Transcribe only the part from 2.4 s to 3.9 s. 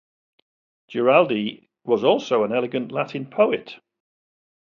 an elegant Latin poet.